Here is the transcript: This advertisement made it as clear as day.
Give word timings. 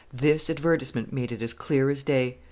This 0.11 0.49
advertisement 0.49 1.13
made 1.13 1.31
it 1.31 1.43
as 1.43 1.53
clear 1.53 1.91
as 1.91 2.01
day. 2.01 2.39